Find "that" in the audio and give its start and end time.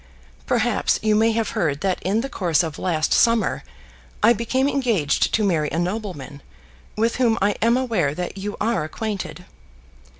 1.81-2.01, 8.15-8.35